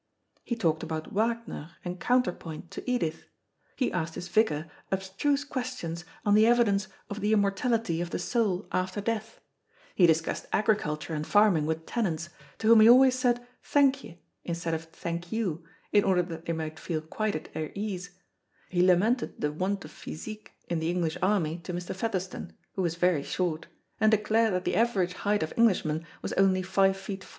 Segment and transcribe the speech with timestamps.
[0.43, 3.25] He talked about Wagner and counterpoint to Edith.
[3.75, 8.67] He asked his vicar abstruse questions on the evidence of the immortality of the soul
[8.71, 9.39] after death;
[9.93, 14.73] he discussed agriculture and farming with tenants, to whom he always said "thank ye," instead
[14.73, 18.09] of "thank you," in order that they might feel quite at their ease;
[18.69, 21.93] he lamented the want of physique in the English army to Mr.
[21.95, 23.67] Featherstone, who was very short,
[23.99, 27.29] and declared that the average height of Englishmen was only five feet four.